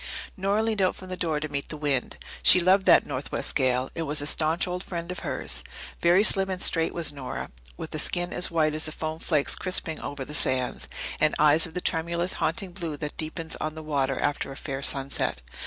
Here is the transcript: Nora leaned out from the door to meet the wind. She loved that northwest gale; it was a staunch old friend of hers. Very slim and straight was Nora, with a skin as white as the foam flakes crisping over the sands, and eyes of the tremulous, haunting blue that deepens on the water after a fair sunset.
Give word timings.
Nora 0.35 0.63
leaned 0.63 0.81
out 0.81 0.95
from 0.95 1.09
the 1.09 1.15
door 1.15 1.39
to 1.39 1.47
meet 1.47 1.69
the 1.69 1.77
wind. 1.77 2.17
She 2.41 2.59
loved 2.59 2.87
that 2.87 3.05
northwest 3.05 3.53
gale; 3.53 3.91
it 3.93 4.01
was 4.01 4.19
a 4.19 4.25
staunch 4.25 4.67
old 4.67 4.83
friend 4.83 5.11
of 5.11 5.19
hers. 5.19 5.63
Very 6.01 6.23
slim 6.23 6.49
and 6.49 6.59
straight 6.59 6.91
was 6.91 7.13
Nora, 7.13 7.51
with 7.77 7.93
a 7.93 7.99
skin 7.99 8.33
as 8.33 8.49
white 8.49 8.73
as 8.73 8.85
the 8.85 8.91
foam 8.91 9.19
flakes 9.19 9.55
crisping 9.55 9.99
over 9.99 10.25
the 10.25 10.33
sands, 10.33 10.89
and 11.19 11.35
eyes 11.37 11.67
of 11.67 11.75
the 11.75 11.81
tremulous, 11.81 12.33
haunting 12.41 12.71
blue 12.71 12.97
that 12.97 13.15
deepens 13.17 13.55
on 13.57 13.75
the 13.75 13.83
water 13.83 14.19
after 14.19 14.51
a 14.51 14.55
fair 14.57 14.81
sunset. 14.81 15.43